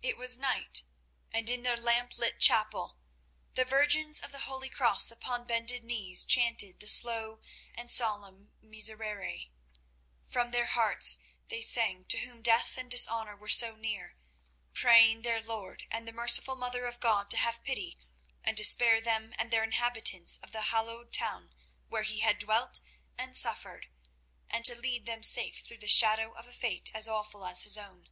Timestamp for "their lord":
15.20-15.84